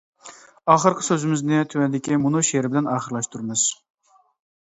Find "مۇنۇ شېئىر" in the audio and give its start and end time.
2.23-2.69